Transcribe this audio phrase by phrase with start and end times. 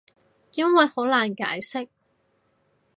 [0.55, 1.87] 因為好難解釋